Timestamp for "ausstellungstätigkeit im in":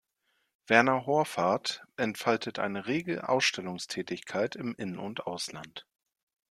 3.29-4.97